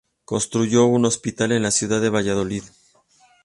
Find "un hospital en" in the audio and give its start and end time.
0.87-1.61